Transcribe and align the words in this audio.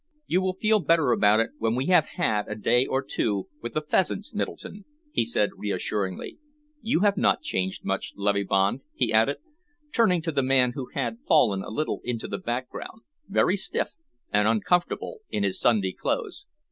"You 0.25 0.41
will 0.41 0.55
feel 0.55 0.79
better 0.79 1.11
about 1.11 1.41
it 1.41 1.51
when 1.59 1.75
we 1.75 1.85
have 1.93 2.07
had 2.15 2.47
a 2.47 2.55
day 2.55 2.87
or 2.87 3.03
two 3.03 3.49
with 3.61 3.75
the 3.75 3.83
pheasants, 3.83 4.33
Middleton," 4.33 4.83
he 5.11 5.23
said 5.23 5.51
reassuringly. 5.57 6.39
"You 6.81 7.01
have 7.01 7.17
not 7.17 7.43
changed 7.43 7.85
much, 7.85 8.13
Loveybond," 8.17 8.81
he 8.95 9.13
added, 9.13 9.37
turning 9.93 10.23
to 10.23 10.31
the 10.31 10.41
man 10.41 10.71
who 10.71 10.87
had 10.95 11.19
fallen 11.27 11.61
a 11.61 11.69
little 11.69 12.01
into 12.03 12.27
the 12.27 12.39
background, 12.39 13.03
very 13.27 13.55
stiff 13.57 13.89
and 14.33 14.47
uncomfortable 14.47 15.19
in 15.29 15.43
his 15.43 15.59
Sunday 15.59 15.91
clothes. 15.91 16.47